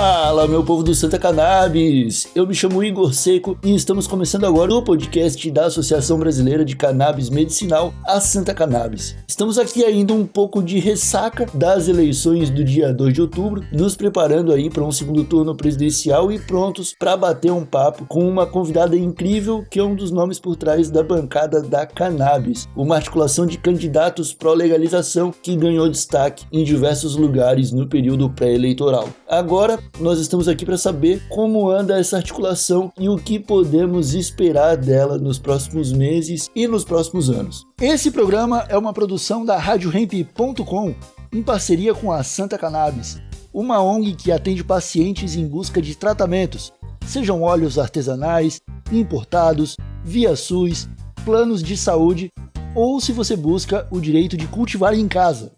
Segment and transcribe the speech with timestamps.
[0.00, 2.28] Fala, meu povo do Santa Cannabis!
[2.32, 6.76] Eu me chamo Igor Seco e estamos começando agora o podcast da Associação Brasileira de
[6.76, 9.16] Cannabis Medicinal, a Santa Cannabis.
[9.26, 13.96] Estamos aqui ainda um pouco de ressaca das eleições do dia 2 de outubro, nos
[13.96, 18.46] preparando aí para um segundo turno presidencial e prontos para bater um papo com uma
[18.46, 23.46] convidada incrível que é um dos nomes por trás da bancada da Cannabis, uma articulação
[23.46, 29.08] de candidatos pró-legalização que ganhou destaque em diversos lugares no período pré-eleitoral.
[29.28, 34.74] Agora, nós estamos aqui para saber como anda essa articulação e o que podemos esperar
[34.74, 37.66] dela nos próximos meses e nos próximos anos.
[37.78, 40.94] Esse programa é uma produção da RadioRamp.com
[41.30, 43.20] em parceria com a Santa Cannabis,
[43.52, 46.72] uma ONG que atende pacientes em busca de tratamentos,
[47.06, 50.88] sejam óleos artesanais, importados, via SUS,
[51.22, 52.32] planos de saúde
[52.74, 55.57] ou se você busca o direito de cultivar em casa.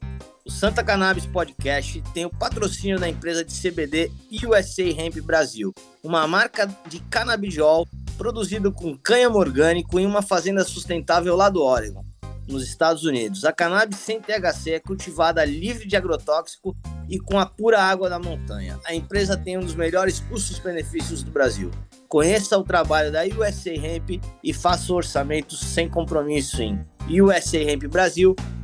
[0.50, 4.10] O Santa Cannabis Podcast tem o patrocínio da empresa de CBD
[4.44, 7.86] USA Hemp Brasil, uma marca de canabidiol
[8.18, 12.04] produzido com cânhamo orgânico em uma fazenda sustentável lá do Oregon,
[12.48, 13.44] nos Estados Unidos.
[13.44, 16.76] A cannabis sem THC é cultivada livre de agrotóxico
[17.08, 18.76] e com a pura água da montanha.
[18.84, 21.70] A empresa tem um dos melhores custos-benefícios do Brasil.
[22.08, 26.84] Conheça o trabalho da USA Hemp e faça orçamentos sem compromisso em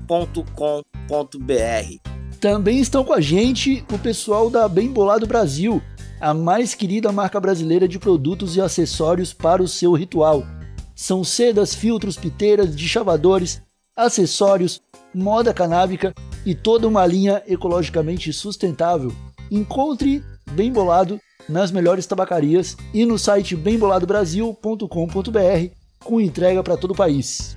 [0.08, 5.82] usahempbrasil.com.br também estão com a gente o pessoal da Bem Bolado Brasil,
[6.20, 10.44] a mais querida marca brasileira de produtos e acessórios para o seu ritual.
[10.94, 13.62] São sedas, filtros, piteiras, deschavadores,
[13.96, 14.82] acessórios,
[15.14, 19.12] moda canábica e toda uma linha ecologicamente sustentável.
[19.50, 21.18] Encontre Bem Bolado
[21.48, 27.56] nas melhores tabacarias e no site bemboladobrasil.com.br com entrega para todo o país.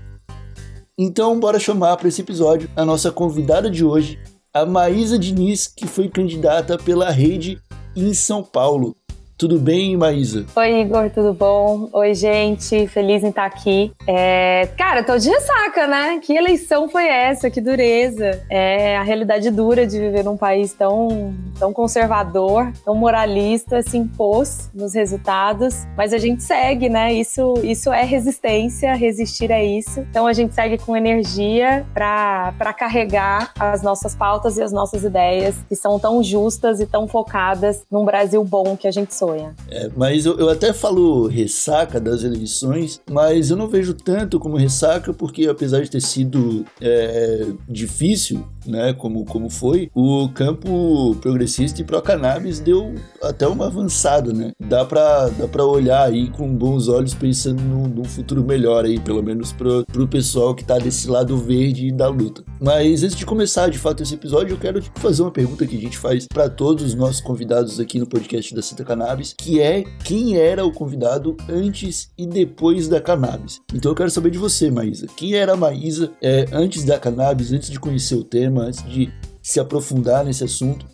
[1.02, 4.20] Então, bora chamar para esse episódio a nossa convidada de hoje,
[4.54, 7.58] a Maísa Diniz, que foi candidata pela rede
[7.95, 8.93] em São Paulo.
[9.39, 10.45] Tudo bem, Maísa?
[10.54, 11.88] Oi, Igor, tudo bom?
[11.94, 13.89] Oi, gente, feliz em estar aqui.
[14.05, 14.67] É...
[14.77, 16.20] Cara, tô de ressaca, né?
[16.22, 17.50] Que eleição foi essa?
[17.50, 18.44] Que dureza.
[18.50, 24.70] É a realidade dura de viver num país tão, tão conservador, tão moralista, se impôs
[24.73, 27.14] nos resultados, mas a gente segue, né?
[27.14, 30.02] Isso, isso é resistência, resistir a isso.
[30.02, 35.56] Então a gente segue com energia para carregar as nossas pautas e as nossas ideias,
[35.70, 39.55] que são tão justas e tão focadas num Brasil bom que a gente sou sonha.
[39.69, 44.57] É, mas eu, eu, até falo ressaca das eleições, mas eu não vejo tanto como
[44.57, 51.81] ressaca, porque apesar de ter sido é, difícil, né, como, como foi, o campo progressista
[51.81, 54.52] e pró-cannabis deu até uma avançada, né?
[54.59, 58.99] Dá pra, dá pra olhar aí com bons olhos pensando num, num futuro melhor aí,
[58.99, 62.43] pelo menos pro, pro pessoal que tá desse lado verde da luta.
[62.59, 65.77] Mas antes de começar de fato esse episódio, eu quero tipo, fazer uma pergunta que
[65.77, 69.61] a gente faz para todos os nossos convidados aqui no podcast da Santa Cannabis, que
[69.61, 73.61] é quem era o convidado antes e depois da cannabis.
[73.73, 75.08] Então eu quero saber de você, Maísa.
[75.15, 78.58] Quem era a Maísa é, antes da cannabis, antes de conhecer o tema?
[78.59, 79.11] Antes de
[79.42, 80.86] se aprofundar nesse assunto.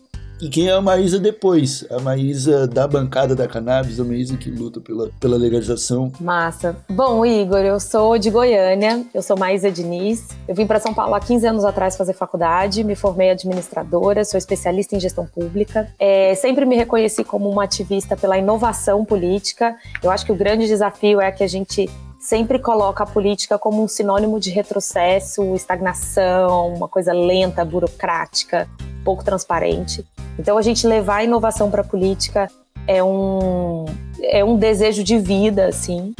[0.41, 1.85] E quem é a Maísa depois?
[1.89, 6.11] A Maísa da bancada da cannabis, a Maísa que luta pela, pela legalização.
[6.19, 6.75] Massa.
[6.89, 10.27] Bom, Igor, eu sou de Goiânia, eu sou Maísa Diniz.
[10.45, 14.37] Eu vim para São Paulo há 15 anos atrás fazer faculdade, me formei administradora, sou
[14.37, 15.87] especialista em gestão pública.
[15.97, 19.77] É, sempre me reconheci como uma ativista pela inovação política.
[20.03, 21.89] Eu acho que o grande desafio é que a gente
[22.25, 28.67] sempre coloca a política como um sinônimo de retrocesso, estagnação, uma coisa lenta, burocrática,
[29.03, 30.03] pouco transparente.
[30.39, 32.49] Então, a gente levar a inovação para a política
[32.87, 33.85] é um,
[34.23, 36.15] é um desejo de vida, assim.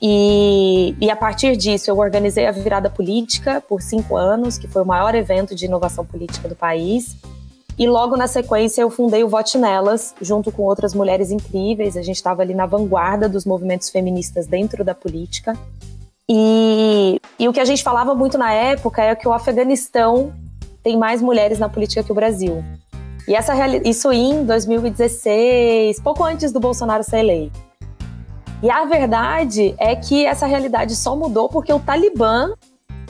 [0.00, 4.82] E, e a partir disso, eu organizei a Virada Política por cinco anos, que foi
[4.82, 7.16] o maior evento de inovação política do país.
[7.78, 11.96] E logo na sequência eu fundei o Vote Nelas, junto com outras mulheres incríveis.
[11.96, 15.56] A gente estava ali na vanguarda dos movimentos feministas dentro da política.
[16.28, 20.32] E, e o que a gente falava muito na época é que o Afeganistão
[20.82, 22.64] tem mais mulheres na política que o Brasil.
[23.26, 27.58] E essa, isso em 2016, pouco antes do Bolsonaro ser eleito.
[28.62, 32.54] E a verdade é que essa realidade só mudou porque o Talibã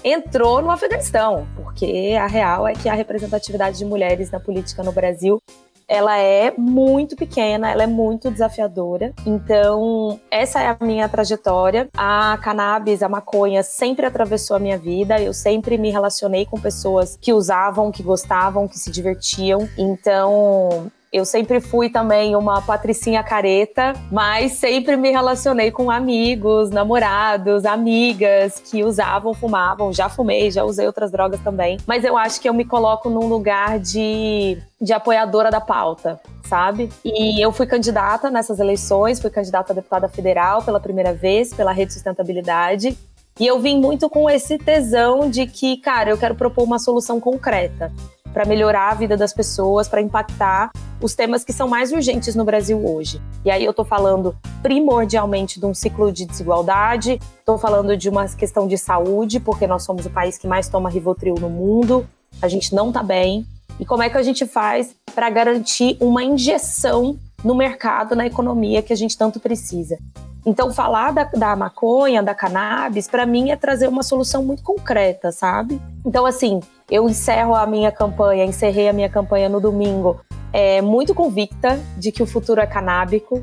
[0.05, 4.93] entrou no Afeganistão, porque a real é que a representatividade de mulheres na política no
[4.93, 5.41] Brasil
[5.87, 9.13] ela é muito pequena, ela é muito desafiadora.
[9.27, 11.89] Então, essa é a minha trajetória.
[11.97, 15.21] A cannabis, a maconha sempre atravessou a minha vida.
[15.21, 19.69] Eu sempre me relacionei com pessoas que usavam, que gostavam, que se divertiam.
[19.77, 27.65] Então, eu sempre fui também uma patricinha careta, mas sempre me relacionei com amigos, namorados,
[27.65, 29.93] amigas que usavam, fumavam.
[29.93, 31.79] Já fumei, já usei outras drogas também.
[31.87, 36.91] Mas eu acho que eu me coloco num lugar de, de apoiadora da pauta, sabe?
[37.05, 41.71] E eu fui candidata nessas eleições, fui candidata a deputada federal pela primeira vez, pela
[41.71, 42.99] Rede Sustentabilidade.
[43.39, 47.21] E eu vim muito com esse tesão de que, cara, eu quero propor uma solução
[47.21, 47.93] concreta
[48.35, 52.45] para melhorar a vida das pessoas, para impactar os temas que são mais urgentes no
[52.45, 53.23] Brasil hoje.
[53.45, 58.29] E aí eu estou falando primordialmente de um ciclo de desigualdade, estou falando de uma
[58.29, 62.07] questão de saúde, porque nós somos o país que mais toma Rivotril no mundo,
[62.43, 63.47] a gente não está bem.
[63.79, 68.83] E como é que a gente faz para garantir uma injeção no mercado, na economia
[68.83, 69.99] que a gente tanto precisa?
[70.47, 75.33] Então, falar da, da maconha, da cannabis, para mim é trazer uma solução muito concreta,
[75.33, 75.81] sabe?
[76.05, 76.61] Então, assim,
[76.91, 80.21] eu encerro a minha campanha, encerrei a minha campanha no domingo
[80.53, 83.43] é, muito convicta de que o futuro é canábico,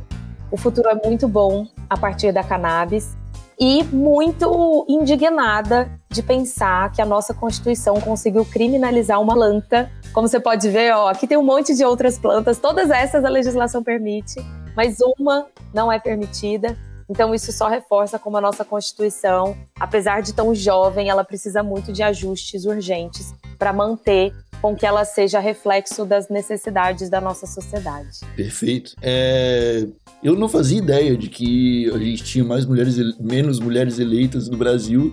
[0.52, 3.18] o futuro é muito bom a partir da cannabis
[3.60, 9.90] e muito indignada de pensar que a nossa Constituição conseguiu criminalizar uma planta.
[10.14, 13.30] Como você pode ver, ó, aqui tem um monte de outras plantas, todas essas a
[13.30, 14.36] legislação permite,
[14.76, 16.78] mas uma não é permitida.
[17.10, 21.92] Então, isso só reforça como a nossa Constituição, apesar de tão jovem, ela precisa muito
[21.92, 28.20] de ajustes urgentes para manter com que ela seja reflexo das necessidades da nossa sociedade.
[28.36, 28.96] Perfeito.
[29.02, 29.88] É,
[30.24, 34.58] eu não fazia ideia de que a gente tinha mais mulheres, menos mulheres eleitas no
[34.58, 35.12] Brasil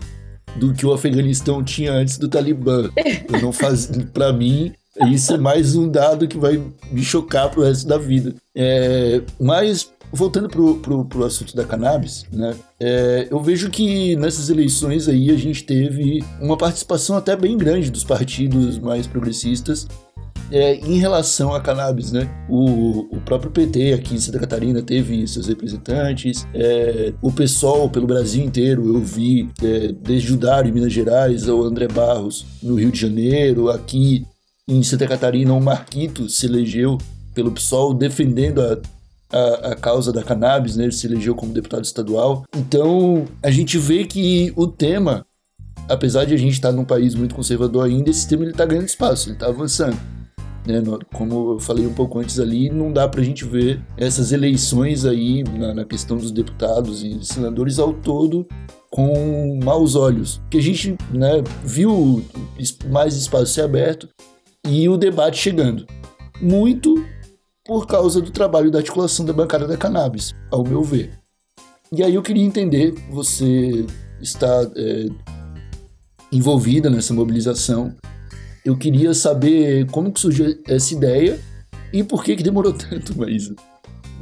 [0.58, 2.90] do que o Afeganistão tinha antes do Talibã.
[3.32, 4.72] Eu não fazia, para mim,
[5.10, 8.34] isso é mais um dado que vai me chocar pro resto da vida.
[8.54, 12.54] É, mas voltando pro, pro, pro assunto da cannabis, né?
[12.80, 17.90] É, eu vejo que nessas eleições aí a gente teve uma participação até bem grande
[17.90, 19.86] dos partidos mais progressistas
[20.50, 22.28] é, em relação à cannabis, né?
[22.48, 28.06] O, o, próprio PT aqui em Santa Catarina teve seus representantes, é, o PSOL pelo
[28.06, 32.90] Brasil inteiro eu vi, é, desde o em Minas Gerais ao André Barros no Rio
[32.90, 34.26] de Janeiro, aqui
[34.66, 36.98] em Santa Catarina o Marquito se elegeu
[37.34, 38.78] pelo PSOL defendendo a
[39.30, 40.84] a, a, causa da cannabis, né?
[40.84, 42.44] Ele se elegeu como deputado estadual.
[42.56, 45.26] Então, a gente vê que o tema,
[45.86, 48.88] apesar de a gente estar num país muito conservador ainda, esse tema ele está ganhando
[48.88, 49.98] espaço, ele está avançando.
[50.66, 50.82] Né?
[51.14, 55.04] Como eu falei um pouco antes ali, não dá para a gente ver essas eleições
[55.04, 58.46] aí na, na questão dos deputados e senadores ao todo
[58.90, 60.40] com maus olhos.
[60.50, 62.24] Que a gente né, viu
[62.90, 64.08] mais espaço ser aberto
[64.66, 65.86] e o debate chegando.
[66.40, 67.04] Muito
[67.64, 71.18] por causa do trabalho da articulação da bancada da cannabis, ao meu ver.
[71.92, 73.86] E aí eu queria entender, você
[74.20, 75.06] está é,
[76.32, 77.94] envolvida nessa mobilização,
[78.64, 81.40] eu queria saber como que surgiu essa ideia
[81.92, 83.54] e por que que demorou tanto, Maísa.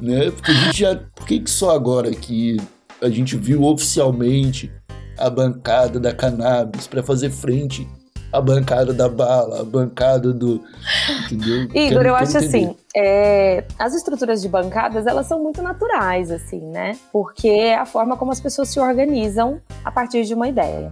[0.00, 0.30] Né?
[0.30, 2.58] Porque a gente já, por que, que só agora que
[3.00, 4.70] a gente viu oficialmente
[5.18, 7.88] a bancada da cannabis para fazer frente
[8.32, 10.62] a bancada da bala, a bancada do.
[11.24, 11.64] Entendeu?
[11.74, 12.46] Igor, quero, eu acho entender.
[12.46, 16.98] assim, é, as estruturas de bancadas, elas são muito naturais, assim, né?
[17.12, 20.90] Porque é a forma como as pessoas se organizam a partir de uma ideia.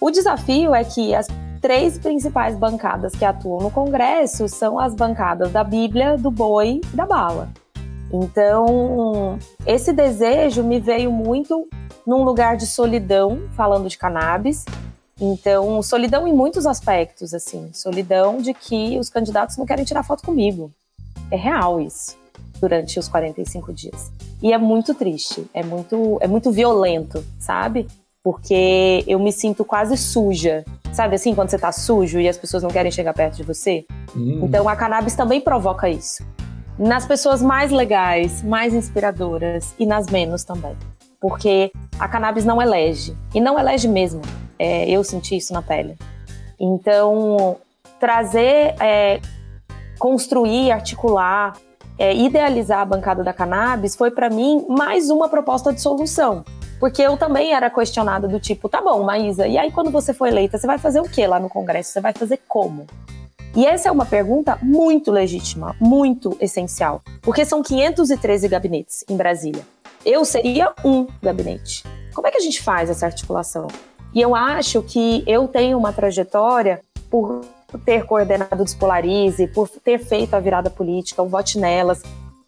[0.00, 1.26] O desafio é que as
[1.62, 6.96] três principais bancadas que atuam no Congresso são as bancadas da Bíblia, do boi e
[6.96, 7.48] da bala.
[8.12, 11.66] Então, esse desejo me veio muito
[12.04, 14.64] num lugar de solidão, falando de cannabis,
[15.20, 17.70] então, solidão em muitos aspectos, assim.
[17.72, 20.72] Solidão de que os candidatos não querem tirar foto comigo.
[21.30, 22.18] É real isso,
[22.60, 24.10] durante os 45 dias.
[24.42, 27.86] E é muito triste, é muito, é muito violento, sabe?
[28.22, 30.64] Porque eu me sinto quase suja.
[30.92, 33.84] Sabe assim, quando você tá sujo e as pessoas não querem chegar perto de você?
[34.14, 34.40] Hum.
[34.44, 36.24] Então, a cannabis também provoca isso.
[36.78, 40.76] Nas pessoas mais legais, mais inspiradoras e nas menos também.
[41.20, 43.16] Porque a cannabis não elege.
[43.34, 44.22] E não elege mesmo
[44.62, 45.96] é, eu senti isso na pele.
[46.58, 47.56] Então,
[47.98, 49.20] trazer, é,
[49.98, 51.54] construir, articular,
[51.98, 56.44] é, idealizar a bancada da cannabis foi para mim mais uma proposta de solução.
[56.82, 60.26] Porque eu também era questionada do tipo, tá bom, Maísa, e aí quando você for
[60.26, 61.92] eleita, você vai fazer o que lá no Congresso?
[61.92, 62.88] Você vai fazer como?
[63.54, 69.64] E essa é uma pergunta muito legítima, muito essencial, porque são 513 gabinetes em Brasília.
[70.04, 71.84] Eu seria um gabinete.
[72.12, 73.68] Como é que a gente faz essa articulação?
[74.12, 77.42] E eu acho que eu tenho uma trajetória por
[77.84, 82.02] ter coordenado o Despolarize, por ter feito a virada política, o Vote Nelas,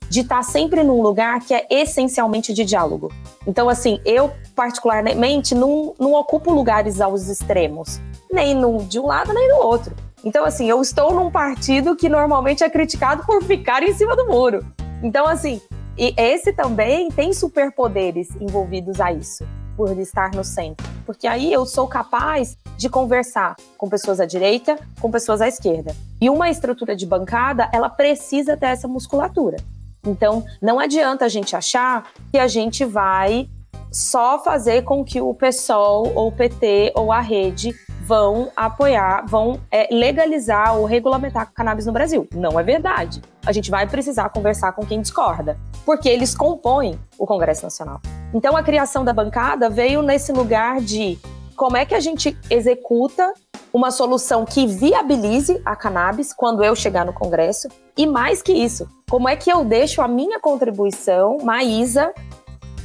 [0.08, 3.12] de estar sempre num lugar que é essencialmente de diálogo.
[3.46, 8.00] Então, assim, eu particularmente não, não ocupo lugares aos extremos,
[8.32, 9.94] nem no, de um lado nem do outro.
[10.24, 14.26] Então, assim, eu estou num partido que normalmente é criticado por ficar em cima do
[14.26, 14.64] muro.
[15.02, 15.60] Então, assim,
[15.98, 19.46] e esse também tem superpoderes envolvidos a isso,
[19.76, 20.86] por estar no centro.
[21.04, 25.94] Porque aí eu sou capaz de conversar com pessoas à direita, com pessoas à esquerda.
[26.20, 29.58] E uma estrutura de bancada, ela precisa ter essa musculatura.
[30.06, 33.48] Então, não adianta a gente achar que a gente vai
[33.90, 37.72] só fazer com que o PSOL ou o PT ou a rede
[38.04, 42.28] vão apoiar, vão é, legalizar ou regulamentar cannabis no Brasil.
[42.34, 43.22] Não é verdade.
[43.46, 48.00] A gente vai precisar conversar com quem discorda, porque eles compõem o Congresso Nacional.
[48.34, 51.18] Então a criação da bancada veio nesse lugar de
[51.56, 53.32] como é que a gente executa
[53.72, 58.88] uma solução que viabilize a cannabis quando eu chegar no Congresso e mais que isso,
[59.08, 62.12] como é que eu deixo a minha contribuição, Maísa,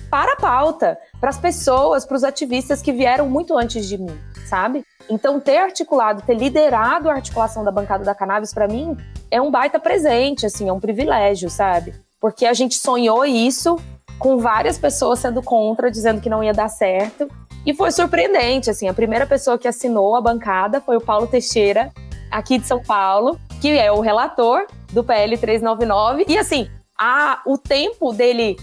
[0.10, 4.18] para a pauta, para as pessoas, para os ativistas que vieram muito antes de mim,
[4.48, 4.84] sabe?
[5.10, 8.98] Então, ter articulado, ter liderado a articulação da bancada da cannabis, para mim,
[9.32, 11.94] é um baita presente, assim, é um privilégio, sabe?
[12.20, 13.78] Porque a gente sonhou isso
[14.18, 17.30] com várias pessoas sendo contra, dizendo que não ia dar certo.
[17.66, 21.92] E foi surpreendente, assim, a primeira pessoa que assinou a bancada foi o Paulo Teixeira,
[22.30, 26.26] aqui de São Paulo, que é o relator do PL 399.
[26.28, 28.58] E assim, a, o tempo dele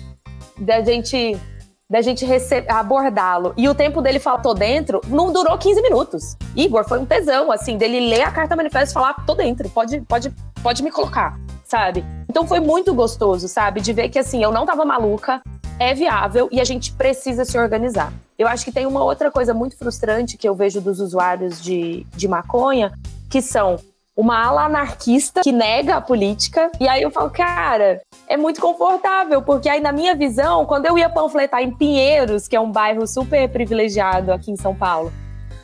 [0.58, 1.38] da gente
[1.88, 2.26] da gente
[2.68, 6.36] abordá-lo e o tempo dele falar tô dentro não durou 15 minutos.
[6.56, 10.00] Igor foi um tesão assim dele ler a carta manifesto e falar tô dentro, pode
[10.00, 12.04] pode pode me colocar, sabe?
[12.28, 15.40] Então foi muito gostoso, sabe, de ver que assim eu não tava maluca,
[15.78, 18.12] é viável e a gente precisa se organizar.
[18.36, 22.04] Eu acho que tem uma outra coisa muito frustrante que eu vejo dos usuários de,
[22.16, 22.92] de maconha,
[23.30, 23.78] que são
[24.16, 26.70] uma ala anarquista que nega a política.
[26.80, 30.96] E aí eu falo, cara, é muito confortável, porque aí na minha visão, quando eu
[30.96, 35.12] ia panfletar em Pinheiros, que é um bairro super privilegiado aqui em São Paulo,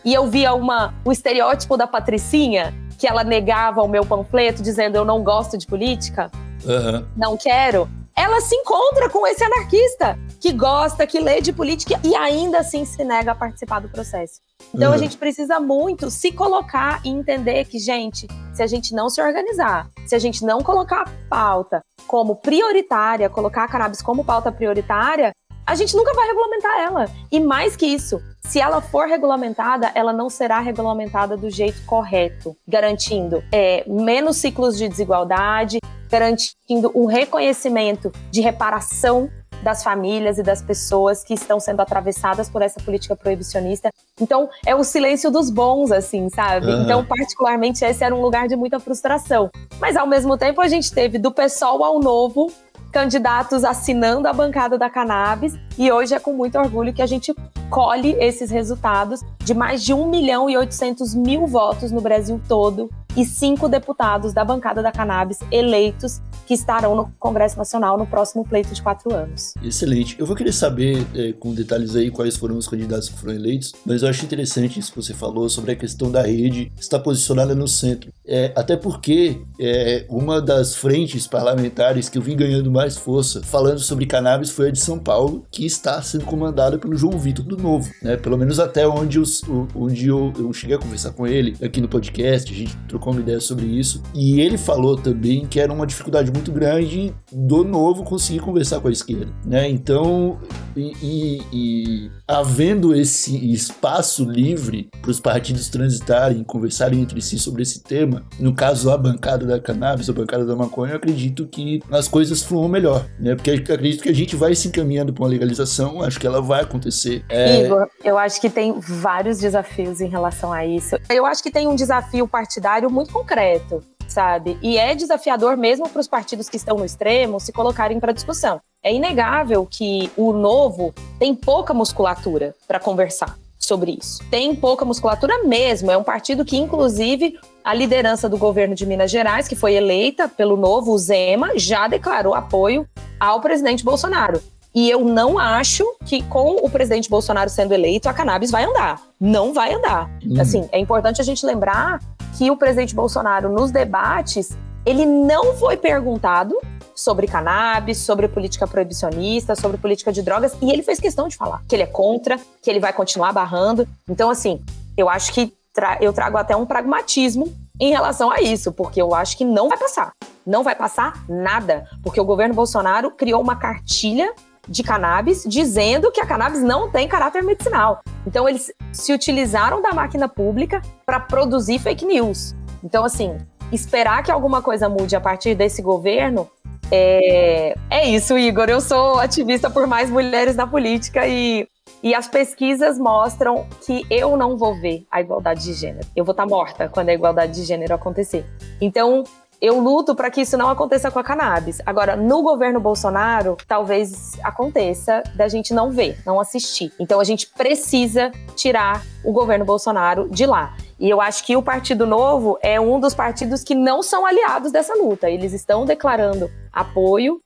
[0.05, 4.97] e eu via uma, o estereótipo da Patricinha, que ela negava o meu panfleto dizendo
[4.97, 6.31] eu não gosto de política,
[6.65, 7.05] uhum.
[7.17, 12.15] não quero, ela se encontra com esse anarquista que gosta, que lê de política e
[12.15, 14.41] ainda assim se nega a participar do processo.
[14.75, 14.95] Então uhum.
[14.95, 19.21] a gente precisa muito se colocar e entender que, gente, se a gente não se
[19.23, 24.53] organizar, se a gente não colocar a pauta como prioritária, colocar a cannabis como pauta
[24.53, 25.33] prioritária,
[25.67, 27.07] a gente nunca vai regulamentar ela.
[27.31, 32.57] E mais que isso, se ela for regulamentada, ela não será regulamentada do jeito correto,
[32.67, 35.79] garantindo é, menos ciclos de desigualdade,
[36.13, 39.31] garantindo um reconhecimento de reparação
[39.63, 43.91] das famílias e das pessoas que estão sendo atravessadas por essa política proibicionista.
[44.21, 46.67] Então, é o silêncio dos bons, assim, sabe?
[46.67, 46.83] Uhum.
[46.83, 49.51] Então, particularmente, esse era um lugar de muita frustração.
[49.81, 52.53] Mas, ao mesmo tempo, a gente teve do PSOL ao Novo
[52.93, 57.35] candidatos assinando a bancada da cannabis e hoje é com muito orgulho que a gente
[57.71, 62.91] colhe esses resultados de mais de 1 milhão e 800 mil votos no Brasil todo
[63.17, 68.45] e cinco deputados da bancada da cannabis eleitos que estarão no Congresso Nacional no próximo
[68.45, 69.55] pleito de quatro anos.
[69.63, 70.17] Excelente.
[70.19, 73.73] Eu vou querer saber é, com detalhes aí quais foram os candidatos que foram eleitos,
[73.85, 77.55] mas eu acho interessante isso que você falou sobre a questão da rede estar posicionada
[77.55, 78.13] no centro.
[78.27, 83.81] É, até porque é, uma das frentes parlamentares que eu vi ganhando mais força falando
[83.81, 87.57] sobre cannabis foi a de São Paulo, que está sendo comandada pelo João Vitor do
[87.57, 88.17] Novo, né?
[88.17, 89.43] Pelo menos até onde, os,
[89.75, 93.21] onde eu, eu cheguei a conversar com ele aqui no podcast, a gente trocou uma
[93.21, 98.05] ideia sobre isso, e ele falou também que era uma dificuldade muito grande do Novo
[98.05, 99.69] conseguir conversar com a esquerda, né?
[99.69, 100.39] Então,
[100.77, 107.63] e, e, e havendo esse espaço livre para os partidos transitarem, conversarem entre si sobre
[107.63, 111.83] esse tema, no caso a bancada da cannabis, a bancada da maconha, eu acredito que
[111.91, 113.35] as coisas fluam melhor, né?
[113.35, 116.41] Porque eu acredito que a gente vai se encaminhando para uma legalização, acho que ela
[116.41, 117.25] vai acontecer.
[117.29, 117.65] É...
[117.65, 120.97] Igor, eu acho que tem vários desafios em relação a isso.
[121.09, 124.59] Eu acho que tem um desafio partidário muito concreto sabe?
[124.63, 128.61] E é desafiador mesmo para os partidos que estão no extremo se colocarem para discussão.
[128.83, 134.23] É inegável que o novo tem pouca musculatura para conversar sobre isso.
[134.29, 135.91] Tem pouca musculatura mesmo.
[135.91, 140.29] É um partido que, inclusive, a liderança do governo de Minas Gerais, que foi eleita
[140.29, 142.87] pelo novo Zema, já declarou apoio
[143.21, 144.43] ao presidente Bolsonaro.
[144.75, 149.01] E eu não acho que com o presidente Bolsonaro sendo eleito, a cannabis vai andar.
[149.21, 150.11] Não vai andar.
[150.27, 150.41] Hum.
[150.41, 152.01] Assim, é importante a gente lembrar
[152.33, 156.57] que o presidente Bolsonaro, nos debates, ele não foi perguntado
[156.95, 161.63] sobre cannabis, sobre política proibicionista, sobre política de drogas, e ele fez questão de falar
[161.69, 163.87] que ele é contra, que ele vai continuar barrando.
[164.09, 164.61] Então, assim,
[164.97, 169.15] eu acho que tra eu trago até um pragmatismo em relação a isso, porque eu
[169.15, 170.13] acho que não vai passar.
[170.47, 174.33] Não vai passar nada, porque o governo Bolsonaro criou uma cartilha
[174.69, 178.03] de cannabis, dizendo que a cannabis não tem caráter medicinal.
[178.27, 182.55] Então, eles se utilizaram da máquina pública para produzir fake news.
[182.83, 183.39] Então, assim,
[183.73, 186.49] esperar que alguma coisa mude a partir desse governo
[186.95, 188.69] é, é isso, Igor.
[188.69, 191.67] Eu sou ativista por mais mulheres na política e,
[192.03, 196.07] e as pesquisas mostram que eu não vou ver a igualdade de gênero.
[196.15, 198.45] Eu vou estar tá morta quando a igualdade de gênero acontecer.
[198.79, 199.25] Então,
[199.63, 201.81] eu luto para que isso não aconteça com a cannabis.
[201.87, 206.93] Agora, no governo Bolsonaro, talvez aconteça da gente não ver, não assistir.
[206.99, 210.75] Então, a gente precisa tirar o governo Bolsonaro de lá.
[210.99, 214.73] E eu acho que o Partido Novo é um dos partidos que não são aliados
[214.73, 215.31] dessa luta.
[215.31, 217.41] Eles estão declarando apoio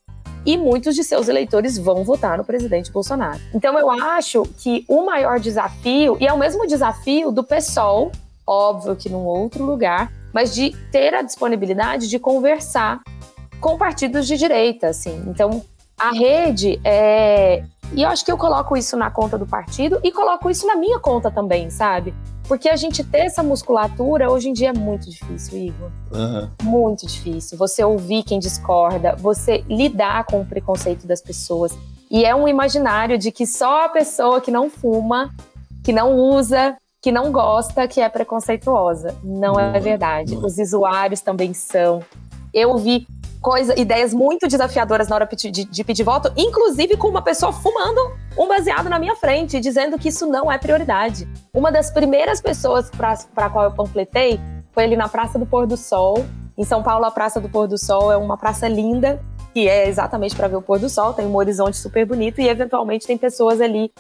[0.47, 3.41] e muitos de seus eleitores vão votar no presidente Bolsonaro.
[3.53, 8.11] Então eu acho que o maior desafio, e é o mesmo desafio do PSOL,
[8.47, 13.01] óbvio que num outro lugar, mas de ter a disponibilidade de conversar
[13.59, 15.25] com partidos de direita, assim.
[15.27, 15.63] Então,
[15.99, 17.65] a rede é.
[17.95, 20.77] E eu acho que eu coloco isso na conta do partido e coloco isso na
[20.77, 22.13] minha conta também, sabe?
[22.47, 25.91] Porque a gente ter essa musculatura hoje em dia é muito difícil, Igor.
[26.13, 26.51] Uhum.
[26.65, 27.57] Muito difícil.
[27.57, 31.73] Você ouvir quem discorda, você lidar com o preconceito das pessoas.
[32.11, 35.35] E é um imaginário de que só a pessoa que não fuma,
[35.83, 39.17] que não usa, que não gosta, que é preconceituosa.
[39.23, 40.37] Não é verdade.
[40.37, 42.03] Os usuários também são.
[42.53, 43.07] Eu vi
[43.41, 47.53] coisa, ideias muito desafiadoras na hora de, de, de, pedir voto, inclusive com uma pessoa
[47.53, 48.01] fumando
[48.37, 51.29] um baseado na minha frente, dizendo que isso não é prioridade.
[51.55, 54.41] Uma das primeiras pessoas para a qual eu panfletei
[54.73, 56.25] foi ali na Praça do Pôr do Sol.
[56.59, 59.23] Em São Paulo, a Praça do Pôr do Sol é uma praça linda,
[59.55, 62.49] que é exatamente para ver o pôr do sol, tem um horizonte super bonito e
[62.49, 63.91] eventualmente tem pessoas ali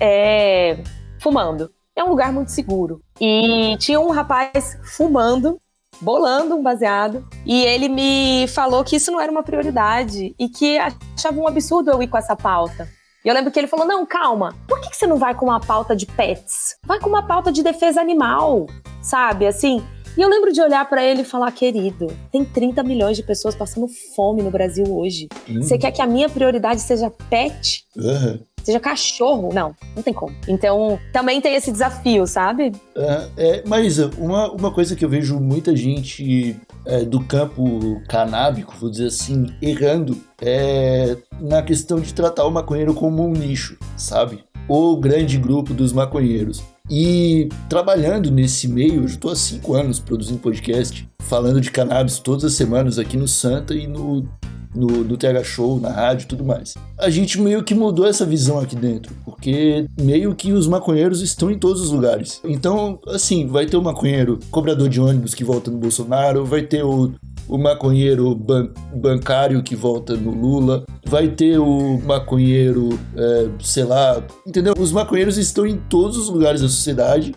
[0.00, 0.78] é,
[1.20, 3.00] fumando é um lugar muito seguro.
[3.18, 5.58] E tinha um rapaz fumando,
[6.00, 10.78] bolando um baseado, e ele me falou que isso não era uma prioridade e que
[10.78, 12.86] achava um absurdo eu ir com essa pauta.
[13.24, 15.58] E eu lembro que ele falou: não, calma, por que você não vai com uma
[15.58, 16.76] pauta de pets?
[16.84, 18.66] Vai com uma pauta de defesa animal,
[19.02, 19.46] sabe?
[19.46, 19.82] Assim.
[20.16, 23.56] E eu lembro de olhar para ele e falar: querido, tem 30 milhões de pessoas
[23.56, 25.28] passando fome no Brasil hoje.
[25.48, 25.62] Hum.
[25.62, 27.84] Você quer que a minha prioridade seja pet?
[27.96, 29.50] Uhum seja cachorro.
[29.54, 30.34] Não, não tem como.
[30.48, 32.72] Então, também tem esse desafio, sabe?
[32.94, 38.74] É, é, Maísa, uma, uma coisa que eu vejo muita gente é, do campo canábico,
[38.78, 44.44] vou dizer assim, errando, é na questão de tratar o maconheiro como um nicho, sabe?
[44.68, 46.62] O grande grupo dos maconheiros.
[46.90, 52.44] E trabalhando nesse meio, eu estou há cinco anos produzindo podcast, falando de cannabis todas
[52.44, 54.28] as semanas aqui no Santa e no
[54.76, 56.74] no, no TH Show, na rádio e tudo mais.
[56.98, 61.50] A gente meio que mudou essa visão aqui dentro, porque meio que os maconheiros estão
[61.50, 62.40] em todos os lugares.
[62.44, 66.84] Então, assim, vai ter o maconheiro cobrador de ônibus que volta no Bolsonaro, vai ter
[66.84, 67.12] o,
[67.48, 74.22] o maconheiro ban bancário que volta no Lula, vai ter o maconheiro, é, sei lá,
[74.46, 74.74] entendeu?
[74.78, 77.34] Os maconheiros estão em todos os lugares da sociedade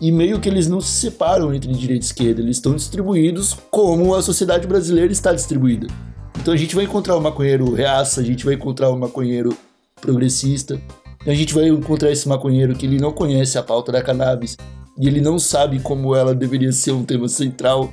[0.00, 4.14] e meio que eles não se separam entre direita e esquerda, eles estão distribuídos como
[4.14, 5.86] a sociedade brasileira está distribuída.
[6.46, 9.58] Então a gente vai encontrar o maconheiro reaça, a gente vai encontrar o maconheiro
[10.00, 10.80] progressista,
[11.26, 14.56] a gente vai encontrar esse maconheiro que ele não conhece a pauta da cannabis
[14.96, 17.92] e ele não sabe como ela deveria ser um tema central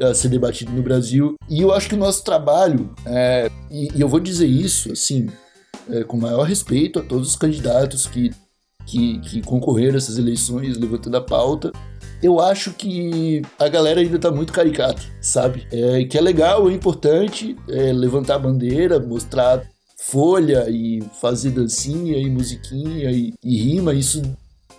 [0.00, 1.34] a ser debatido no Brasil.
[1.50, 5.26] E eu acho que o nosso trabalho, é, e, e, eu vou dizer isso assim,
[5.90, 8.30] é, com maior respeito a todos os candidatos que,
[8.86, 11.70] que, que concorreram a essas eleições levantando a pauta,
[12.22, 15.66] eu acho que a galera ainda tá muito caricata, sabe?
[15.72, 19.62] É, que é legal, é importante é, levantar a bandeira, mostrar
[19.96, 24.22] folha e fazer dancinha e musiquinha e, e rima, isso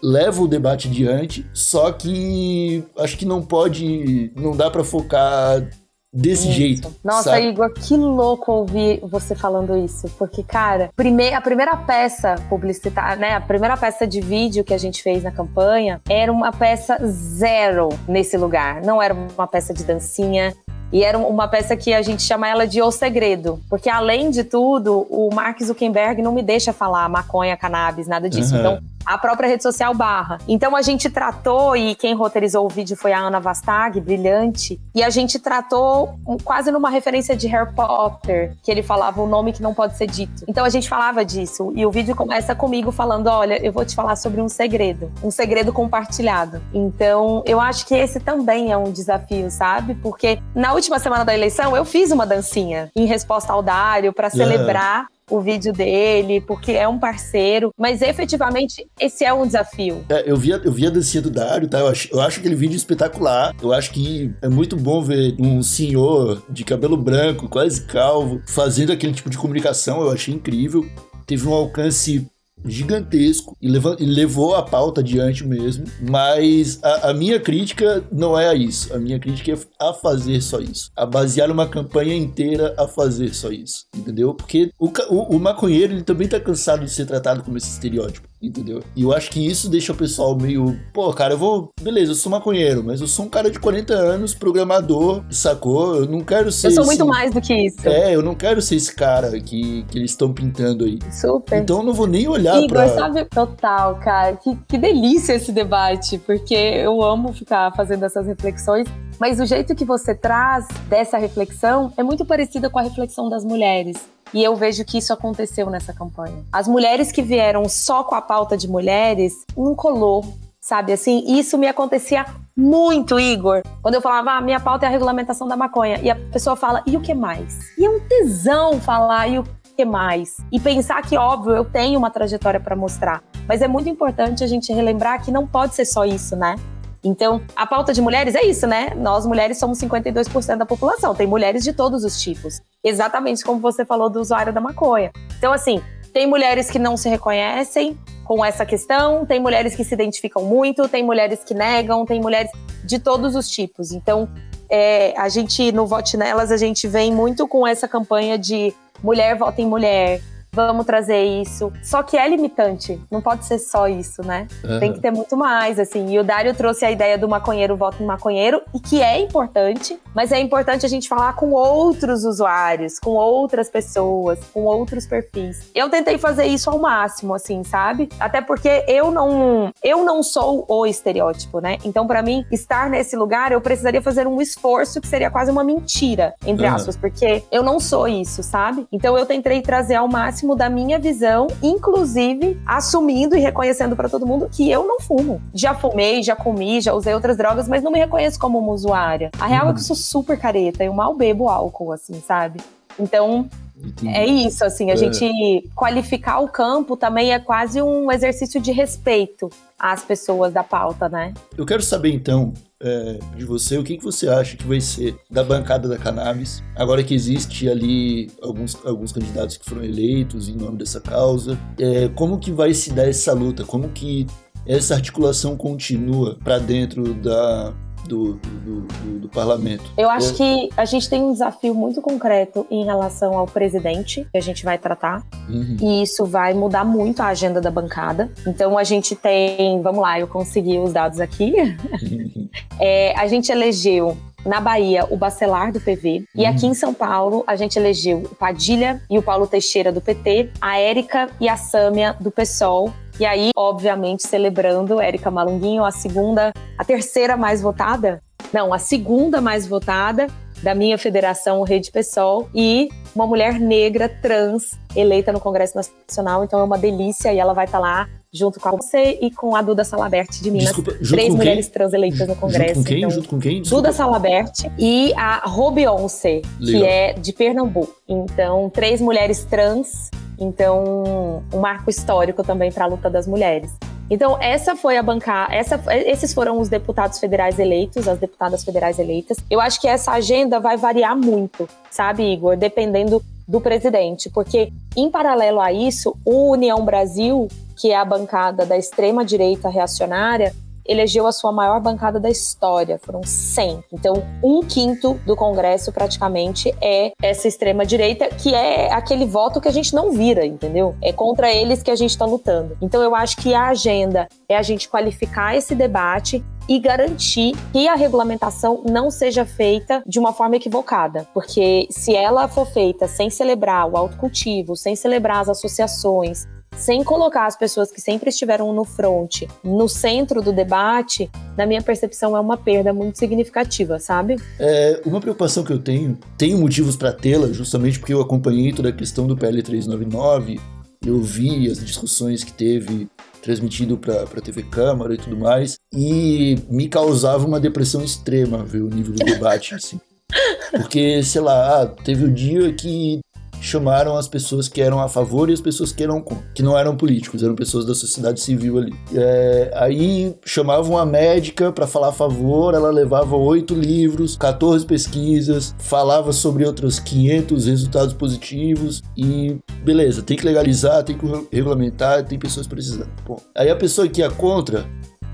[0.01, 5.65] leva o debate adiante, só que acho que não pode, não dá para focar
[6.13, 6.51] desse isso.
[6.51, 6.95] jeito.
[7.03, 7.47] Nossa, sabe?
[7.47, 10.07] Igor, que louco ouvir você falando isso.
[10.17, 13.35] Porque, cara, prime a primeira peça publicitária, né?
[13.35, 17.89] A primeira peça de vídeo que a gente fez na campanha era uma peça zero
[18.07, 18.81] nesse lugar.
[18.83, 20.53] Não era uma peça de dancinha,
[20.93, 24.43] e era uma peça que a gente chama ela de O Segredo, porque além de
[24.43, 28.53] tudo, o Mark Zuckerberg não me deixa falar maconha, cannabis, nada disso.
[28.53, 28.59] Uhum.
[28.59, 30.37] Então, a própria rede social barra.
[30.47, 35.03] Então a gente tratou, e quem roteirizou o vídeo foi a Ana Vastag, brilhante, e
[35.03, 39.61] a gente tratou quase numa referência de Harry Potter, que ele falava o nome que
[39.61, 40.43] não pode ser dito.
[40.47, 43.95] Então a gente falava disso, e o vídeo começa comigo falando: olha, eu vou te
[43.95, 46.61] falar sobre um segredo, um segredo compartilhado.
[46.73, 49.95] Então eu acho que esse também é um desafio, sabe?
[49.95, 54.29] Porque na última semana da eleição eu fiz uma dancinha em resposta ao Dário para
[54.29, 60.03] celebrar o vídeo dele, porque é um parceiro, mas efetivamente esse é um desafio.
[60.09, 61.79] É, eu, vi, eu vi a dancinha do Dário, tá?
[61.79, 63.53] Eu acho, eu acho aquele vídeo espetacular.
[63.61, 68.91] Eu acho que é muito bom ver um senhor de cabelo branco, quase calvo, fazendo
[68.91, 70.01] aquele tipo de comunicação.
[70.01, 70.85] Eu achei incrível.
[71.25, 72.27] teve um alcance
[72.65, 75.85] gigantesco e, levou, e levou a pauta adiante mesmo.
[76.01, 78.93] Mas a, a, minha crítica não é a isso.
[78.93, 80.91] A minha crítica é a fazer só isso.
[80.95, 83.85] A basear uma campanha inteira a fazer só isso.
[83.95, 84.33] Entendeu?
[84.33, 88.33] Porque o, o, o maconheiro ele também tá cansado de ser tratado como esse estereótipo
[88.43, 88.83] entendeu?
[88.95, 92.15] E eu acho que isso deixa o pessoal meio, pô, cara, eu vou, beleza, eu
[92.15, 95.95] sou maconheiro, mas eu sou um cara de 40 anos, programador, sacou?
[95.95, 96.67] Eu não quero ser.
[96.67, 96.97] Eu sou esse...
[96.97, 97.87] muito mais do que isso.
[97.87, 100.99] É, eu não quero ser esse cara que, que eles estão pintando aí.
[101.11, 101.61] Super.
[101.61, 102.87] Então eu não vou nem olhar Igor, pra.
[102.89, 108.87] sabe, total, cara, que, que delícia esse debate, porque eu amo ficar fazendo essas reflexões.
[109.19, 113.45] Mas o jeito que você traz dessa reflexão é muito parecida com a reflexão das
[113.45, 113.97] mulheres.
[114.33, 116.43] E eu vejo que isso aconteceu nessa campanha.
[116.51, 120.25] As mulheres que vieram só com a pauta de mulheres, não colou,
[120.59, 121.23] sabe assim?
[121.27, 122.25] Isso me acontecia
[122.57, 123.61] muito, Igor.
[123.81, 125.99] Quando eu falava, ah, minha pauta é a regulamentação da maconha.
[126.01, 127.59] E a pessoa fala, e o que mais?
[127.77, 129.43] E é um tesão falar, e o
[129.75, 130.37] que mais?
[130.51, 133.23] E pensar que, óbvio, eu tenho uma trajetória para mostrar.
[133.47, 136.55] Mas é muito importante a gente relembrar que não pode ser só isso, né?
[137.03, 138.93] Então, a pauta de mulheres é isso, né?
[138.95, 142.61] Nós mulheres somos 52% da população, tem mulheres de todos os tipos.
[142.81, 145.11] Exatamente como você falou do usuário da maconha.
[145.37, 145.81] Então, assim,
[146.13, 150.87] tem mulheres que não se reconhecem com essa questão, tem mulheres que se identificam muito,
[150.87, 152.51] tem mulheres que negam, tem mulheres
[152.85, 153.91] de todos os tipos.
[153.91, 154.29] Então,
[154.69, 159.35] é, a gente, no Vote Nelas, a gente vem muito com essa campanha de mulher
[159.35, 160.21] vota em mulher,
[160.53, 161.73] vamos trazer isso.
[161.81, 164.47] Só que é limitante, não pode ser só isso, né?
[164.63, 164.79] Uhum.
[164.79, 166.11] Tem que ter muito mais, assim.
[166.11, 169.99] E o Dário trouxe a ideia do maconheiro voto em maconheiro, e que é importante,
[170.13, 175.71] mas é importante a gente falar com outros usuários, com outras pessoas, com outros perfis.
[175.73, 178.09] Eu tentei fazer isso ao máximo, assim, sabe?
[178.19, 181.77] Até porque eu não, eu não sou o estereótipo, né?
[181.83, 185.63] Então, para mim, estar nesse lugar, eu precisaria fazer um esforço que seria quase uma
[185.63, 186.75] mentira, entre uhum.
[186.75, 188.87] aspas, porque eu não sou isso, sabe?
[188.91, 194.09] Então, eu tentei trazer ao máximo máximo da minha visão, inclusive assumindo e reconhecendo para
[194.09, 195.41] todo mundo que eu não fumo.
[195.53, 199.31] Já fumei, já comi, já usei outras drogas, mas não me reconheço como uma usuária.
[199.39, 199.71] A real uhum.
[199.71, 202.59] é que eu sou super careta, eu mal bebo álcool, assim, sabe?
[202.99, 204.15] Então, Entendi.
[204.15, 204.97] É isso, assim, a é.
[204.97, 211.09] gente qualificar o campo também é quase um exercício de respeito às pessoas da pauta,
[211.09, 211.33] né?
[211.57, 212.53] Eu quero saber então
[212.83, 216.61] é, de você o que, que você acha que vai ser da bancada da cannabis,
[216.75, 222.09] agora que existe ali alguns, alguns candidatos que foram eleitos em nome dessa causa, é,
[222.09, 224.27] como que vai se dar essa luta, como que
[224.65, 227.73] essa articulação continua para dentro da,
[228.07, 229.83] do, do, do, do parlamento.
[229.97, 230.33] Eu acho é.
[230.33, 234.63] que a gente tem um desafio muito concreto em relação ao presidente, que a gente
[234.63, 235.77] vai tratar, uhum.
[235.81, 238.31] e isso vai mudar muito a agenda da bancada.
[238.45, 241.53] Então a gente tem, vamos lá, eu consegui os dados aqui.
[242.01, 242.49] Uhum.
[242.79, 246.25] é, a gente elegeu na Bahia, o Bacelar do PV.
[246.35, 246.41] Uhum.
[246.41, 250.01] E aqui em São Paulo, a gente elegeu o Padilha e o Paulo Teixeira do
[250.01, 252.93] PT, a Érica e a Sâmia do PSOL.
[253.19, 258.21] E aí, obviamente, celebrando Érica Malunguinho, a segunda, a terceira mais votada.
[258.51, 260.27] Não, a segunda mais votada
[260.63, 266.43] da minha federação, Rede PSOL, e uma mulher negra trans eleita no Congresso Nacional.
[266.43, 269.55] Então é uma delícia e ela vai estar tá lá junto com você e com
[269.55, 270.75] a Duda Salabert de Minas.
[270.75, 271.73] Desculpa, Três mulheres quem?
[271.73, 272.75] trans eleitas no Congresso.
[272.75, 272.97] Junto com quem?
[272.97, 273.61] Então, junto com quem?
[273.61, 273.81] Desculpa.
[273.83, 277.93] Duda Salabert e a Robionce, que é de Pernambuco.
[278.07, 280.09] Então, três mulheres trans.
[280.43, 283.71] Então, um marco histórico também para a luta das mulheres.
[284.09, 288.99] Então, essa foi a bancada, essa, esses foram os deputados federais eleitos, as deputadas federais
[288.99, 289.37] eleitas.
[289.49, 295.09] Eu acho que essa agenda vai variar muito, sabe, Igor, dependendo do presidente, porque em
[295.09, 300.53] paralelo a isso, o União Brasil, que é a bancada da extrema direita reacionária,
[300.85, 303.83] elegeu a sua maior bancada da história, foram 100.
[303.91, 309.67] Então, um quinto do Congresso praticamente é essa extrema direita, que é aquele voto que
[309.67, 310.95] a gente não vira, entendeu?
[311.01, 312.77] É contra eles que a gente está lutando.
[312.81, 317.87] Então, eu acho que a agenda é a gente qualificar esse debate e garantir que
[317.87, 323.29] a regulamentação não seja feita de uma forma equivocada, porque se ela for feita sem
[323.29, 328.83] celebrar o autocultivo, sem celebrar as associações, sem colocar as pessoas que sempre estiveram no
[328.83, 334.35] front no centro do debate, na minha percepção é uma perda muito significativa, sabe?
[334.59, 338.89] É, uma preocupação que eu tenho, tenho motivos para tê-la, justamente porque eu acompanhei toda
[338.89, 340.59] a questão do PL 399,
[341.05, 343.07] eu vi as discussões que teve
[343.41, 348.81] transmitido para a TV Câmara e tudo mais, e me causava uma depressão extrema ver
[348.81, 349.99] o nível do debate, assim.
[350.71, 353.19] Porque, sei lá, ah, teve o um dia que
[353.63, 356.23] chamaram as pessoas que eram a favor e as pessoas que eram
[356.53, 358.93] que não eram políticos, eram pessoas da sociedade civil ali.
[359.15, 365.73] É, aí chamavam a médica para falar a favor, ela levava oito livros, 14 pesquisas,
[365.79, 372.37] falava sobre outros 500 resultados positivos e beleza, tem que legalizar, tem que regulamentar, tem
[372.37, 373.09] pessoas precisando.
[373.25, 374.85] Bom, aí a pessoa que ia contra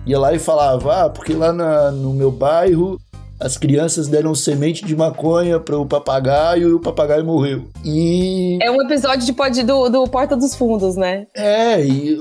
[0.06, 3.00] ia lá e falava, ah, porque lá na, no meu bairro
[3.40, 7.68] as crianças deram semente de maconha para o papagaio e o papagaio morreu.
[7.86, 8.60] E.
[8.62, 11.28] É um episódio de pode, do, do Porta dos Fundos, né?
[11.36, 12.20] É, e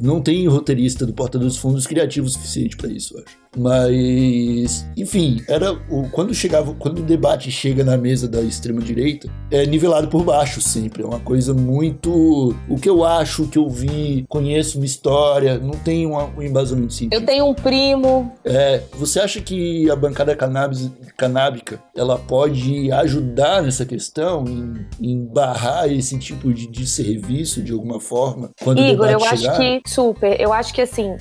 [0.00, 3.40] não tem roteirista do Porta dos Fundos criativo o suficiente para isso, eu acho.
[3.56, 9.28] Mas, enfim, era o, quando chegava, quando o debate chega na mesa da extrema direita,
[9.50, 11.02] é nivelado por baixo sempre.
[11.02, 15.58] É uma coisa muito o que eu acho, o que eu vi, conheço uma história,
[15.58, 17.22] não tem um, um embasamento científico.
[17.22, 18.32] Eu tenho um primo.
[18.44, 25.24] É, você acha que a bancada cannabis, canábica ela pode ajudar nessa questão em, em
[25.24, 29.52] barrar esse tipo de, de serviço de alguma forma quando Igor, o debate eu chegar?
[29.52, 30.40] acho que super.
[30.40, 31.16] Eu acho que assim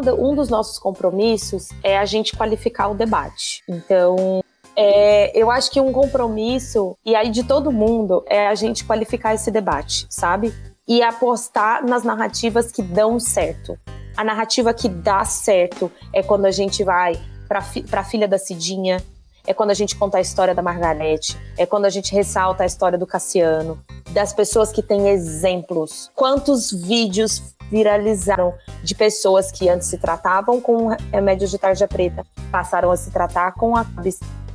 [0.00, 3.62] do, um dos nossos compromissos é a gente qualificar o debate.
[3.68, 4.42] Então,
[4.74, 9.34] é, eu acho que um compromisso, e aí de todo mundo, é a gente qualificar
[9.34, 10.54] esse debate, sabe?
[10.86, 13.78] E apostar nas narrativas que dão certo.
[14.16, 19.02] A narrativa que dá certo é quando a gente vai para a filha da Cidinha,
[19.46, 22.66] é quando a gente conta a história da Margarete, é quando a gente ressalta a
[22.66, 26.10] história do Cassiano, das pessoas que têm exemplos.
[26.14, 32.90] Quantos vídeos viralizaram de pessoas que antes se tratavam com remédios de tarja preta, passaram
[32.90, 33.84] a se tratar com a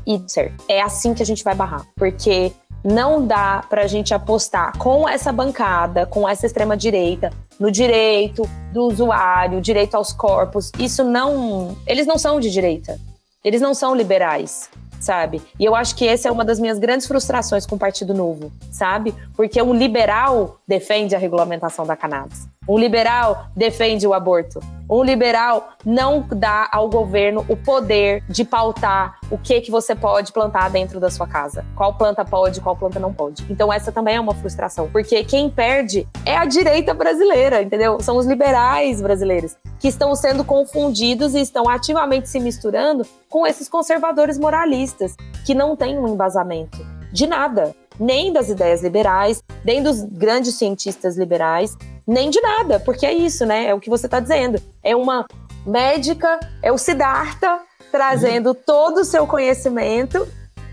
[0.05, 0.21] e.
[0.67, 2.51] É assim que a gente vai barrar, porque
[2.83, 8.43] não dá para a gente apostar com essa bancada, com essa extrema direita, no direito
[8.73, 10.71] do usuário, direito aos corpos.
[10.77, 12.99] Isso não, eles não são de direita.
[13.43, 14.69] Eles não são liberais
[15.03, 15.41] sabe?
[15.59, 18.51] E eu acho que essa é uma das minhas grandes frustrações com o Partido Novo,
[18.71, 19.13] sabe?
[19.35, 22.47] Porque um liberal defende a regulamentação da cannabis.
[22.67, 24.59] Um liberal defende o aborto.
[24.89, 30.31] Um liberal não dá ao governo o poder de pautar o que que você pode
[30.31, 31.65] plantar dentro da sua casa.
[31.75, 33.45] Qual planta pode, qual planta não pode.
[33.49, 37.99] Então essa também é uma frustração, porque quem perde é a direita brasileira, entendeu?
[37.99, 43.67] São os liberais brasileiros que estão sendo confundidos e estão ativamente se misturando com esses
[43.67, 50.01] conservadores moralistas que não têm um embasamento de nada, nem das ideias liberais, nem dos
[50.01, 53.67] grandes cientistas liberais, nem de nada, porque é isso, né?
[53.67, 54.61] É o que você está dizendo.
[54.83, 55.25] É uma
[55.65, 57.59] médica, é o Siddhartha
[57.91, 60.27] trazendo todo o seu conhecimento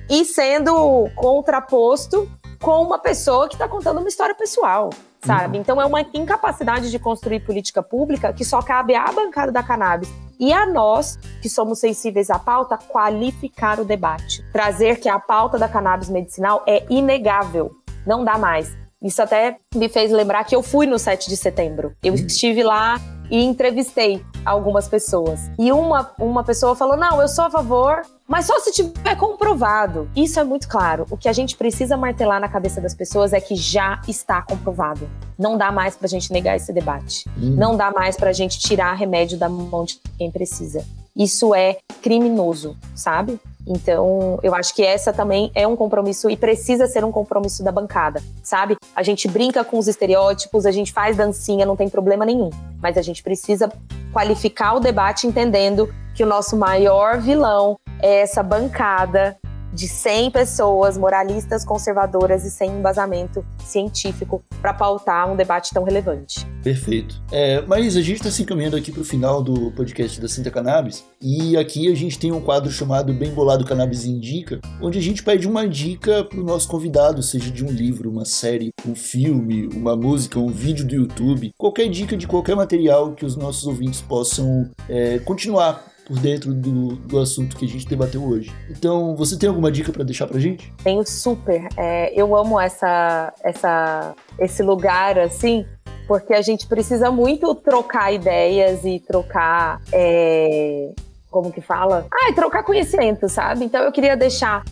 [0.09, 2.29] e sendo contraposto
[2.61, 4.91] com uma pessoa que está contando uma história pessoal,
[5.25, 5.57] sabe?
[5.57, 5.63] Uhum.
[5.63, 10.11] Então é uma incapacidade de construir política pública que só cabe à bancada da cannabis
[10.39, 14.43] e a nós, que somos sensíveis à pauta, qualificar o debate.
[14.51, 17.71] Trazer que a pauta da cannabis medicinal é inegável,
[18.07, 18.75] não dá mais.
[19.03, 21.95] Isso até me fez lembrar que eu fui no 7 de setembro.
[22.03, 22.27] Eu uhum.
[22.27, 25.51] estive lá e entrevistei algumas pessoas.
[25.59, 30.11] E uma, uma pessoa falou: não, eu sou a favor, mas só se tiver comprovado.
[30.15, 31.07] Isso é muito claro.
[31.11, 35.09] O que a gente precisa martelar na cabeça das pessoas é que já está comprovado.
[35.39, 37.25] Não dá mais pra gente negar esse debate.
[37.39, 37.55] Hum.
[37.57, 40.85] Não dá mais pra gente tirar remédio da mão de quem precisa.
[41.17, 43.41] Isso é criminoso, sabe?
[43.71, 47.71] Então, eu acho que essa também é um compromisso e precisa ser um compromisso da
[47.71, 48.75] bancada, sabe?
[48.97, 52.51] A gente brinca com os estereótipos, a gente faz dancinha, não tem problema nenhum.
[52.83, 53.71] Mas a gente precisa
[54.13, 59.39] qualificar o debate entendendo que o nosso maior vilão é essa bancada
[59.73, 66.47] de 100 pessoas moralistas, conservadoras e sem embasamento científico para pautar um debate tão relevante.
[66.63, 67.23] Perfeito.
[67.33, 70.51] É, mas a gente está se encaminhando aqui para o final do podcast da Santa
[70.51, 75.03] Cannabis e aqui a gente tem um quadro chamado Bem Bolado Cannabis Indica, onde a
[75.03, 78.95] gente pede uma dica para o nosso convidado, seja de um livro, uma série, um
[78.95, 83.67] filme, uma música, um vídeo do YouTube, qualquer dica de qualquer material que os nossos
[83.67, 88.53] ouvintes possam é, continuar por dentro do, do assunto que a gente debateu hoje.
[88.69, 90.75] Então, você tem alguma dica para deixar pra gente?
[90.83, 91.69] Tenho super.
[91.77, 95.65] É, eu amo essa, essa, esse lugar assim,
[96.09, 99.81] porque a gente precisa muito trocar ideias e trocar.
[99.93, 100.91] É,
[101.31, 102.09] como que fala?
[102.13, 103.65] Ah, trocar conhecimento, sabe?
[103.65, 104.65] Então eu queria deixar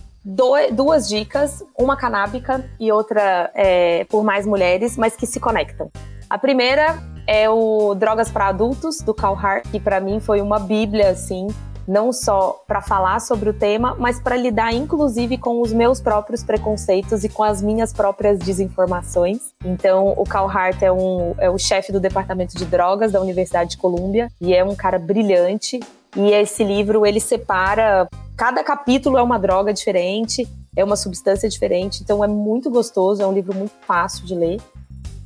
[0.73, 5.89] duas dicas, uma canábica e outra é, por mais mulheres, mas que se conectam.
[6.29, 6.99] A primeira
[7.29, 11.47] é o Drogas para Adultos, do Carl Hart, que para mim foi uma bíblia, assim,
[11.87, 16.43] não só para falar sobre o tema, mas para lidar inclusive com os meus próprios
[16.43, 19.53] preconceitos e com as minhas próprias desinformações.
[19.63, 23.73] Então, o Carl Hart é, um, é o chefe do departamento de drogas da Universidade
[23.73, 25.81] de Colômbia e é um cara brilhante.
[26.17, 32.05] E esse livro ele separa cada capítulo é uma droga diferente é uma substância diferente,
[32.05, 34.61] então é muito gostoso, é um livro muito fácil de ler.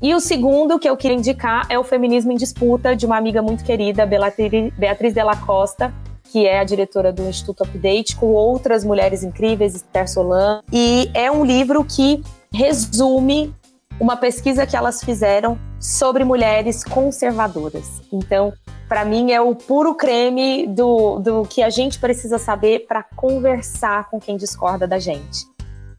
[0.03, 3.41] E o segundo que eu queria indicar é o Feminismo em Disputa, de uma amiga
[3.41, 9.23] muito querida, Beatriz Della Costa, que é a diretora do Instituto Update, com outras mulheres
[9.23, 10.61] incríveis, Esther Solan.
[10.73, 12.21] E é um livro que
[12.53, 13.55] resume
[14.01, 18.03] uma pesquisa que elas fizeram sobre mulheres conservadoras.
[18.13, 18.53] Então,
[18.89, 24.11] para mim, é o puro creme do, do que a gente precisa saber para conversar
[24.11, 25.52] com quem discorda da gente.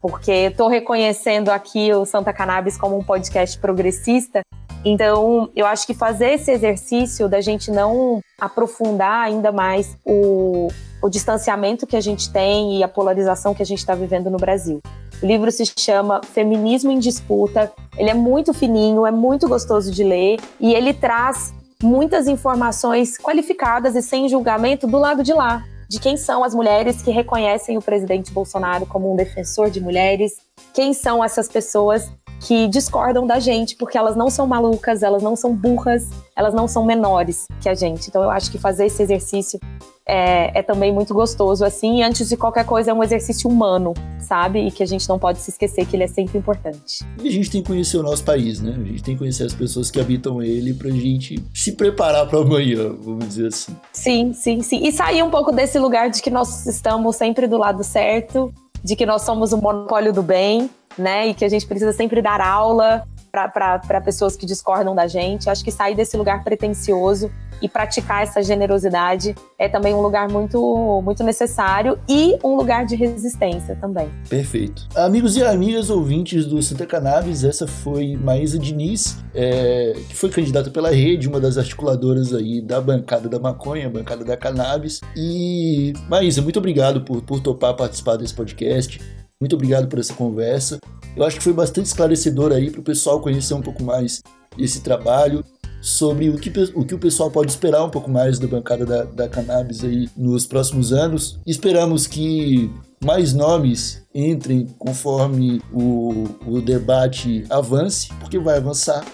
[0.04, 4.42] Porque estou reconhecendo aqui o Santa Cannabis como um podcast progressista,
[4.84, 10.68] então, eu acho que fazer esse exercício da gente não aprofundar ainda mais o,
[11.02, 14.36] o distanciamento que a gente tem e a polarização que a gente está vivendo no
[14.36, 14.82] Brasil.
[15.22, 17.72] O livro se chama Feminismo em Disputa.
[17.96, 23.96] Ele é muito fininho, é muito gostoso de ler e ele traz muitas informações qualificadas
[23.96, 27.82] e sem julgamento do lado de lá, de quem são as mulheres que reconhecem o
[27.82, 30.32] presidente Bolsonaro como um defensor de mulheres,
[30.72, 35.34] quem são essas pessoas que discordam da gente, porque elas não são malucas, elas não
[35.34, 38.08] são burras, elas não são menores que a gente.
[38.08, 39.58] Então eu acho que fazer esse exercício
[40.06, 43.94] é, é, também muito gostoso, assim, e antes de qualquer coisa é um exercício humano,
[44.20, 44.66] sabe?
[44.66, 47.04] E que a gente não pode se esquecer que ele é sempre importante.
[47.22, 48.74] E a gente tem que conhecer o nosso país, né?
[48.78, 52.38] A gente tem que conhecer as pessoas que habitam ele pra gente se preparar para
[52.38, 53.74] amanhã, vamos dizer assim.
[53.92, 54.86] Sim, sim, sim.
[54.86, 58.52] E sair um pouco desse lugar de que nós estamos sempre do lado certo,
[58.84, 61.28] de que nós somos o monopólio do bem, né?
[61.28, 65.50] E que a gente precisa sempre dar aula para pessoas que discordam da gente.
[65.50, 71.00] Acho que sair desse lugar pretencioso e praticar essa generosidade é também um lugar muito,
[71.02, 74.08] muito necessário e um lugar de resistência também.
[74.28, 74.86] Perfeito.
[74.94, 80.70] Amigos e amigas ouvintes do Santa Cannabis, essa foi Maísa Diniz, é, que foi candidata
[80.70, 85.00] pela rede, uma das articuladoras aí da bancada da maconha, bancada da cannabis.
[85.16, 89.00] E, Maísa, muito obrigado por, por topar participar desse podcast.
[89.44, 90.80] Muito obrigado por essa conversa.
[91.14, 94.22] Eu acho que foi bastante esclarecedor aí para o pessoal conhecer um pouco mais
[94.58, 95.44] esse trabalho,
[95.82, 99.02] sobre o que, o que o pessoal pode esperar um pouco mais da bancada da,
[99.04, 101.38] da cannabis aí nos próximos anos.
[101.46, 102.70] Esperamos que
[103.04, 109.04] mais nomes entrem conforme o, o debate avance, porque vai avançar.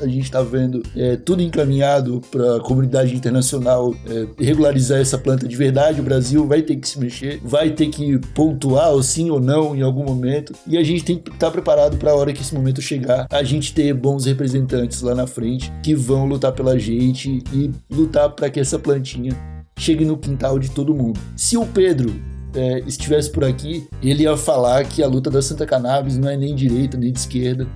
[0.00, 5.48] A gente está vendo é, tudo encaminhado para a comunidade internacional é, regularizar essa planta
[5.48, 6.00] de verdade.
[6.00, 9.74] O Brasil vai ter que se mexer, vai ter que pontuar ou sim ou não
[9.74, 10.54] em algum momento.
[10.66, 13.26] E a gente tem que estar tá preparado para a hora que esse momento chegar,
[13.30, 18.30] a gente ter bons representantes lá na frente que vão lutar pela gente e lutar
[18.30, 19.32] para que essa plantinha
[19.76, 21.18] chegue no quintal de todo mundo.
[21.36, 25.66] Se o Pedro é, estivesse por aqui, ele ia falar que a luta da Santa
[25.66, 27.66] Cannabis não é nem direita nem de esquerda.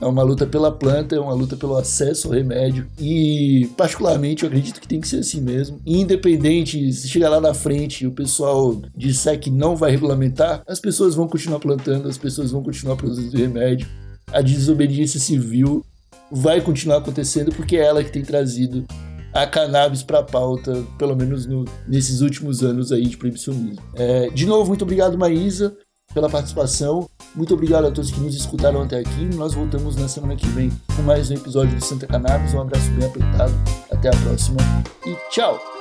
[0.00, 2.86] É uma luta pela planta, é uma luta pelo acesso ao remédio.
[3.00, 5.80] E, particularmente, eu acredito que tem que ser assim mesmo.
[5.84, 10.78] Independente se chegar lá na frente e o pessoal disser que não vai regulamentar, as
[10.78, 13.88] pessoas vão continuar plantando, as pessoas vão continuar produzindo remédio.
[14.32, 15.84] A desobediência civil
[16.30, 18.84] vai continuar acontecendo porque é ela que tem trazido
[19.32, 23.82] a cannabis para pauta, pelo menos no, nesses últimos anos aí de proibicionismo.
[23.94, 25.76] É, de novo, muito obrigado, Maísa,
[26.12, 27.08] pela participação.
[27.34, 29.24] Muito obrigado a todos que nos escutaram até aqui.
[29.34, 32.54] Nós voltamos na semana que vem com mais um episódio de Santa Cannabis.
[32.54, 33.54] Um abraço bem apertado.
[33.90, 34.58] Até a próxima
[35.06, 35.77] e tchau!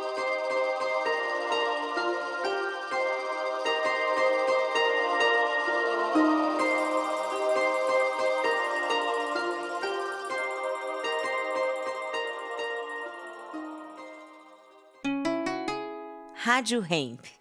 [16.57, 17.36] Rádio Hemp.